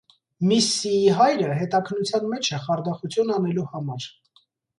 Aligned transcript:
Միսսիի 0.51 1.11
հայրը 1.19 1.49
հետաքննության 1.59 2.25
մեջ 2.33 2.49
է 2.59 2.61
խարդախություն 2.65 3.31
անելու 3.37 3.69
համար։ 3.77 4.11